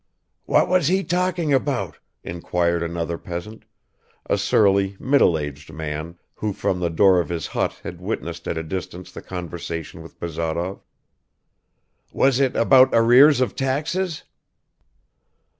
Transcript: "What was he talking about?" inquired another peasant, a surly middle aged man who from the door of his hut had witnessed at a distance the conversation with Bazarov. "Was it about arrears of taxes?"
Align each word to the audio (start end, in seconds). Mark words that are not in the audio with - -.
"What 0.47 0.67
was 0.67 0.87
he 0.87 1.03
talking 1.03 1.53
about?" 1.53 1.99
inquired 2.23 2.81
another 2.81 3.19
peasant, 3.19 3.65
a 4.25 4.35
surly 4.35 4.97
middle 4.99 5.37
aged 5.37 5.71
man 5.71 6.17
who 6.33 6.53
from 6.53 6.79
the 6.79 6.89
door 6.89 7.19
of 7.19 7.29
his 7.29 7.45
hut 7.45 7.79
had 7.83 8.01
witnessed 8.01 8.47
at 8.47 8.57
a 8.57 8.63
distance 8.63 9.11
the 9.11 9.21
conversation 9.21 10.01
with 10.01 10.19
Bazarov. 10.19 10.81
"Was 12.11 12.39
it 12.39 12.55
about 12.55 12.89
arrears 12.93 13.41
of 13.41 13.55
taxes?" 13.55 14.23